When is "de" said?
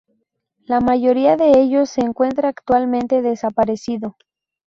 1.37-1.59